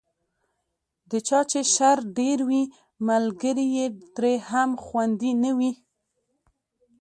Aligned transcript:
د 1.09 1.11
چا 1.27 1.39
چې 1.51 1.59
شر 1.73 1.97
ډېر 2.17 2.37
وي، 2.49 2.63
ملګری 3.07 3.67
یې 3.77 3.85
ترې 4.15 4.33
هم 4.49 4.69
خوندي 4.83 5.31
نه 5.43 5.51
وي. 5.57 5.71